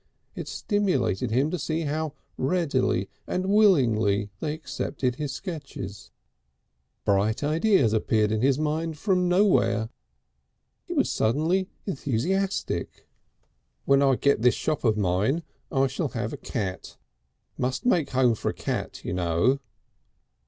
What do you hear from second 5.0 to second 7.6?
his sketches. Bright